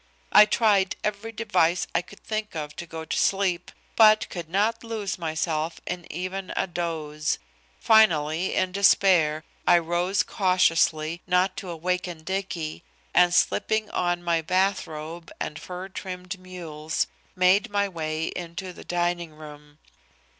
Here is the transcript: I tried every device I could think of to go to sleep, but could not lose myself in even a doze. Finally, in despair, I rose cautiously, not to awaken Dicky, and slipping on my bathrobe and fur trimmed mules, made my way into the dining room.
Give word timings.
I 0.31 0.45
tried 0.45 0.95
every 1.03 1.31
device 1.31 1.85
I 1.93 2.01
could 2.01 2.23
think 2.23 2.55
of 2.55 2.75
to 2.77 2.87
go 2.87 3.05
to 3.05 3.17
sleep, 3.19 3.71
but 3.95 4.27
could 4.29 4.49
not 4.49 4.83
lose 4.83 5.19
myself 5.19 5.79
in 5.85 6.11
even 6.11 6.51
a 6.57 6.65
doze. 6.65 7.37
Finally, 7.79 8.55
in 8.55 8.71
despair, 8.71 9.43
I 9.67 9.77
rose 9.77 10.23
cautiously, 10.23 11.21
not 11.27 11.55
to 11.57 11.69
awaken 11.69 12.23
Dicky, 12.23 12.83
and 13.13 13.31
slipping 13.31 13.91
on 13.91 14.23
my 14.23 14.41
bathrobe 14.41 15.31
and 15.39 15.59
fur 15.59 15.87
trimmed 15.87 16.39
mules, 16.39 17.05
made 17.35 17.69
my 17.69 17.87
way 17.87 18.23
into 18.35 18.73
the 18.73 18.83
dining 18.83 19.35
room. 19.35 19.77